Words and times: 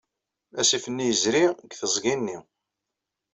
Asif-nni 0.59 1.05
yezri 1.07 1.45
deg 1.59 1.71
teẓgi-nni. 1.75 2.37